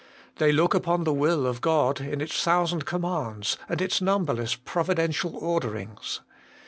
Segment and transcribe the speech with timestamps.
[0.37, 5.37] They look upon the will of God in its thousand commands, and its numberless providential
[5.37, 6.21] orderings.